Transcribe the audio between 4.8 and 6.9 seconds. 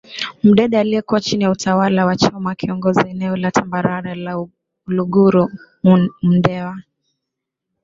Uluguru Mndewa